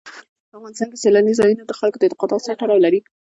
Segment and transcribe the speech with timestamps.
[0.49, 2.99] په افغانستان کې سیلانی ځایونه د خلکو د اعتقاداتو سره تړاو لري.